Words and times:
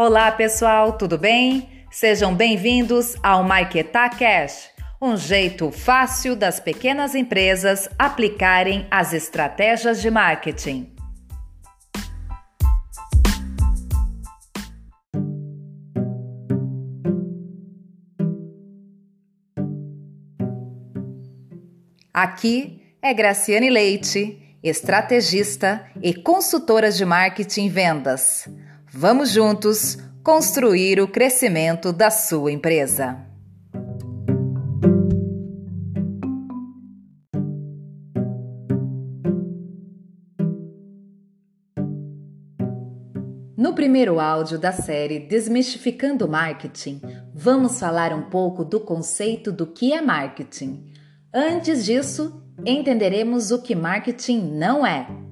Olá, 0.00 0.30
pessoal, 0.30 0.92
tudo 0.92 1.18
bem? 1.18 1.68
Sejam 1.90 2.32
bem-vindos 2.32 3.16
ao 3.20 3.42
Maiketá 3.42 4.08
Cash, 4.08 4.70
um 5.02 5.16
jeito 5.16 5.72
fácil 5.72 6.36
das 6.36 6.60
pequenas 6.60 7.16
empresas 7.16 7.88
aplicarem 7.98 8.86
as 8.92 9.12
estratégias 9.12 10.00
de 10.00 10.08
marketing. 10.08 10.94
Aqui 22.14 22.94
é 23.02 23.12
Graciane 23.12 23.68
Leite, 23.68 24.56
estrategista 24.62 25.84
e 26.00 26.14
consultora 26.14 26.92
de 26.92 27.04
marketing 27.04 27.64
e 27.64 27.68
vendas. 27.68 28.48
Vamos 28.92 29.30
juntos 29.30 29.98
construir 30.24 30.98
o 30.98 31.06
crescimento 31.06 31.92
da 31.92 32.10
sua 32.10 32.50
empresa. 32.50 33.18
No 43.54 43.74
primeiro 43.74 44.18
áudio 44.18 44.58
da 44.58 44.72
série 44.72 45.18
Desmistificando 45.18 46.26
Marketing, 46.26 47.02
vamos 47.34 47.78
falar 47.78 48.14
um 48.14 48.22
pouco 48.30 48.64
do 48.64 48.80
conceito 48.80 49.52
do 49.52 49.66
que 49.66 49.92
é 49.92 50.00
marketing. 50.00 50.86
Antes 51.32 51.84
disso, 51.84 52.42
entenderemos 52.64 53.50
o 53.50 53.60
que 53.60 53.74
marketing 53.74 54.50
não 54.54 54.86
é. 54.86 55.27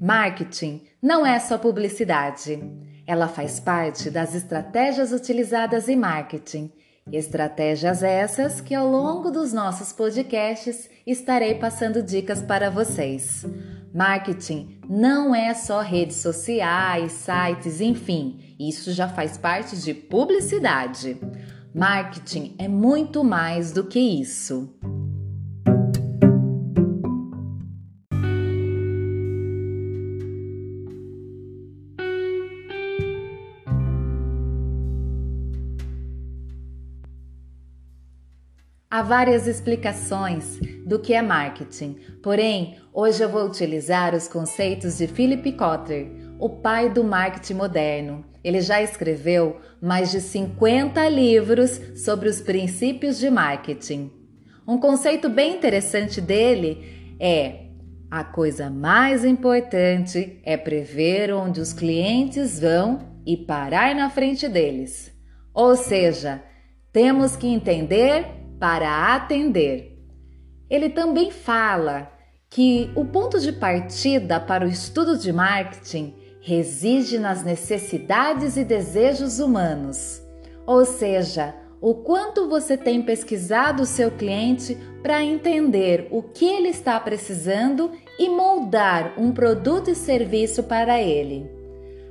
Marketing 0.00 0.80
não 1.02 1.26
é 1.26 1.38
só 1.38 1.58
publicidade. 1.58 2.58
Ela 3.06 3.28
faz 3.28 3.60
parte 3.60 4.08
das 4.08 4.34
estratégias 4.34 5.12
utilizadas 5.12 5.90
em 5.90 5.96
marketing. 5.96 6.72
Estratégias 7.12 8.02
essas 8.02 8.62
que 8.62 8.74
ao 8.74 8.88
longo 8.88 9.30
dos 9.30 9.52
nossos 9.52 9.92
podcasts 9.92 10.88
estarei 11.06 11.56
passando 11.56 12.02
dicas 12.02 12.40
para 12.40 12.70
vocês. 12.70 13.44
Marketing 13.92 14.80
não 14.88 15.34
é 15.34 15.52
só 15.52 15.82
redes 15.82 16.16
sociais, 16.16 17.12
sites, 17.12 17.82
enfim, 17.82 18.56
isso 18.58 18.92
já 18.92 19.06
faz 19.06 19.36
parte 19.36 19.76
de 19.76 19.92
publicidade. 19.92 21.20
Marketing 21.74 22.54
é 22.58 22.68
muito 22.68 23.22
mais 23.22 23.70
do 23.70 23.84
que 23.84 23.98
isso. 23.98 24.74
Há 38.92 39.02
várias 39.02 39.46
explicações 39.46 40.58
do 40.84 40.98
que 40.98 41.14
é 41.14 41.22
marketing, 41.22 41.96
porém, 42.20 42.76
hoje 42.92 43.22
eu 43.22 43.28
vou 43.28 43.46
utilizar 43.46 44.16
os 44.16 44.26
conceitos 44.26 44.98
de 44.98 45.06
Philip 45.06 45.52
Kotler, 45.52 46.10
o 46.40 46.48
pai 46.48 46.90
do 46.90 47.04
marketing 47.04 47.54
moderno. 47.54 48.24
Ele 48.42 48.60
já 48.60 48.82
escreveu 48.82 49.60
mais 49.80 50.10
de 50.10 50.20
50 50.20 51.08
livros 51.08 51.80
sobre 52.04 52.28
os 52.28 52.40
princípios 52.40 53.20
de 53.20 53.30
marketing. 53.30 54.10
Um 54.66 54.76
conceito 54.76 55.28
bem 55.28 55.54
interessante 55.54 56.20
dele 56.20 57.14
é: 57.20 57.66
a 58.10 58.24
coisa 58.24 58.68
mais 58.68 59.24
importante 59.24 60.40
é 60.42 60.56
prever 60.56 61.32
onde 61.32 61.60
os 61.60 61.72
clientes 61.72 62.58
vão 62.58 63.20
e 63.24 63.36
parar 63.36 63.94
na 63.94 64.10
frente 64.10 64.48
deles. 64.48 65.12
Ou 65.54 65.76
seja, 65.76 66.42
temos 66.92 67.36
que 67.36 67.46
entender 67.46 68.39
para 68.60 69.14
atender. 69.14 69.98
Ele 70.68 70.90
também 70.90 71.30
fala 71.30 72.12
que 72.48 72.90
o 72.94 73.04
ponto 73.04 73.40
de 73.40 73.52
partida 73.52 74.38
para 74.38 74.64
o 74.64 74.68
estudo 74.68 75.16
de 75.16 75.32
marketing 75.32 76.14
reside 76.42 77.18
nas 77.18 77.42
necessidades 77.42 78.56
e 78.56 78.64
desejos 78.64 79.40
humanos, 79.40 80.22
ou 80.66 80.84
seja, 80.84 81.54
o 81.80 81.94
quanto 81.94 82.48
você 82.48 82.76
tem 82.76 83.02
pesquisado 83.02 83.82
o 83.82 83.86
seu 83.86 84.10
cliente 84.10 84.76
para 85.02 85.24
entender 85.24 86.08
o 86.10 86.22
que 86.22 86.44
ele 86.44 86.68
está 86.68 87.00
precisando 87.00 87.90
e 88.18 88.28
moldar 88.28 89.14
um 89.18 89.32
produto 89.32 89.90
e 89.90 89.94
serviço 89.94 90.62
para 90.64 91.00
ele. 91.00 91.59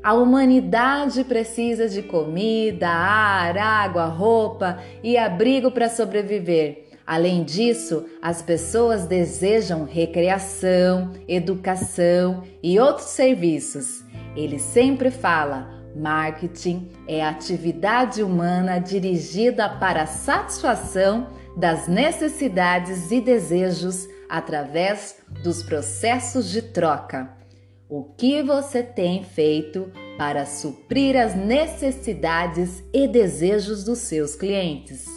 A 0.02 0.14
humanidade 0.14 1.26
precisa 1.26 1.90
de 1.90 2.02
comida, 2.02 2.88
ar, 2.88 3.58
água, 3.58 4.06
roupa 4.06 4.80
e 5.04 5.18
abrigo 5.18 5.70
para 5.72 5.90
sobreviver. 5.90 6.86
Além 7.06 7.44
disso, 7.44 8.06
as 8.22 8.42
pessoas 8.42 9.06
desejam 9.06 9.84
recreação, 9.84 11.12
educação 11.28 12.44
e 12.64 12.80
outros 12.80 13.08
serviços. 13.08 14.06
Ele 14.38 14.58
sempre 14.58 15.12
fala: 15.12 15.68
marketing 15.94 16.88
é 17.06 17.22
atividade 17.22 18.24
humana 18.24 18.80
dirigida 18.80 19.68
para 19.68 20.04
a 20.04 20.08
satisfação 20.08 21.28
das 21.58 21.90
necessidades 21.90 23.12
e 23.12 23.20
desejos 23.20 24.08
através 24.30 25.18
dos 25.44 25.62
processos 25.62 26.50
de 26.50 26.62
troca. 26.62 27.39
O 27.92 28.04
que 28.04 28.44
você 28.44 28.84
tem 28.84 29.24
feito 29.24 29.92
para 30.16 30.46
suprir 30.46 31.18
as 31.18 31.34
necessidades 31.36 32.84
e 32.94 33.08
desejos 33.08 33.84
dos 33.84 33.98
seus 33.98 34.36
clientes? 34.36 35.08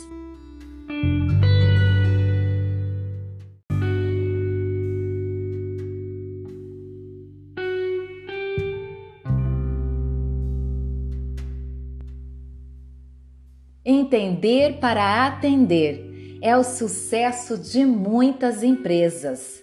Entender 13.85 14.79
para 14.81 15.27
atender 15.27 16.39
é 16.41 16.57
o 16.57 16.65
sucesso 16.65 17.59
de 17.59 17.85
muitas 17.85 18.63
empresas. 18.63 19.63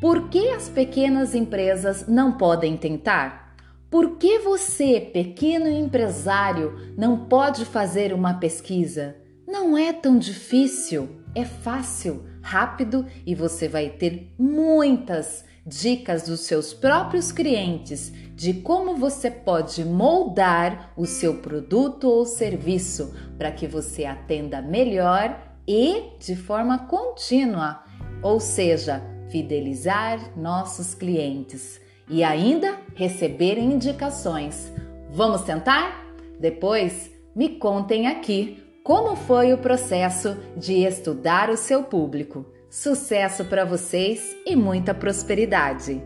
Por 0.00 0.28
que 0.28 0.50
as 0.50 0.68
pequenas 0.68 1.34
empresas 1.34 2.06
não 2.06 2.32
podem 2.32 2.76
tentar? 2.76 3.56
Por 3.90 4.16
que 4.16 4.38
você, 4.38 5.00
pequeno 5.00 5.68
empresário, 5.68 6.92
não 6.96 7.24
pode 7.24 7.64
fazer 7.64 8.12
uma 8.12 8.34
pesquisa? 8.34 9.16
Não 9.46 9.76
é 9.76 9.92
tão 9.92 10.18
difícil, 10.18 11.08
é 11.34 11.44
fácil, 11.44 12.24
rápido 12.42 13.06
e 13.26 13.34
você 13.34 13.66
vai 13.66 13.88
ter 13.88 14.32
muitas 14.38 15.44
dicas 15.66 16.22
dos 16.22 16.40
seus 16.40 16.72
próprios 16.72 17.32
clientes 17.32 18.12
de 18.34 18.54
como 18.54 18.94
você 18.94 19.30
pode 19.30 19.84
moldar 19.84 20.92
o 20.96 21.06
seu 21.06 21.38
produto 21.38 22.08
ou 22.08 22.24
serviço 22.24 23.14
para 23.36 23.50
que 23.50 23.66
você 23.66 24.04
atenda 24.04 24.62
melhor 24.62 25.38
e 25.66 26.12
de 26.18 26.36
forma 26.36 26.86
contínua, 26.86 27.82
ou 28.22 28.38
seja, 28.38 29.02
fidelizar 29.30 30.36
nossos 30.36 30.94
clientes 30.94 31.80
e 32.08 32.24
ainda 32.24 32.78
receber 32.94 33.58
indicações. 33.58 34.72
Vamos 35.10 35.42
tentar? 35.42 36.06
Depois 36.40 37.10
me 37.34 37.50
contem 37.50 38.06
aqui 38.06 38.62
como 38.82 39.16
foi 39.16 39.52
o 39.52 39.58
processo 39.58 40.36
de 40.56 40.84
estudar 40.84 41.50
o 41.50 41.56
seu 41.56 41.82
público. 41.82 42.46
Sucesso 42.70 43.44
para 43.44 43.64
vocês 43.64 44.36
e 44.46 44.56
muita 44.56 44.94
prosperidade! 44.94 46.02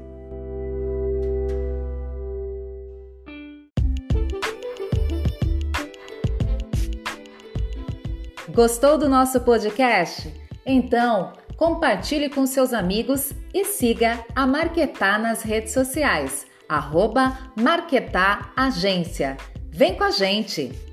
Gostou 8.55 8.99
do 8.99 9.09
nosso 9.09 9.41
podcast? 9.41 10.31
Então, 10.67 11.33
compartilhe 11.63 12.29
com 12.29 12.45
seus 12.45 12.73
amigos 12.73 13.33
e 13.55 13.65
siga 13.65 14.19
a 14.35 14.45
Marquetá 14.45 15.17
nas 15.17 15.43
redes 15.43 15.73
sociais, 15.73 16.45
arroba 16.69 17.39
Marquetá 17.57 18.51
Agência. 18.57 19.37
Vem 19.71 19.95
com 19.95 20.03
a 20.03 20.11
gente! 20.11 20.92